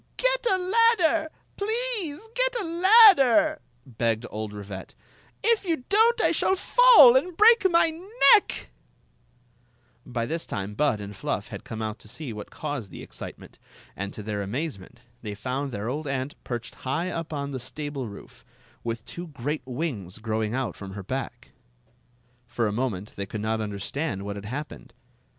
[0.17, 1.69] Story of the Magic Cloak
[2.09, 2.09] 89
[5.89, 7.91] don't, I shall fall and break my
[8.33, 8.71] neck'
[10.07, 13.59] By this time Bud and Fluff had come out to stre what caused the excitement;
[13.95, 14.95] and, to their amat^MM.
[15.21, 18.43] they found their old aunt perched high up on t stable root"
[18.83, 21.51] with two great wings growing out fron her back
[22.47, 24.93] For a moment they could not understand what had happened.